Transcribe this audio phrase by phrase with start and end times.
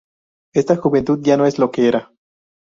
[0.55, 2.11] Esta juventud ya no es lo que era.